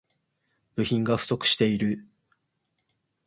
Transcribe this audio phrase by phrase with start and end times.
[0.73, 2.07] 部品が不足している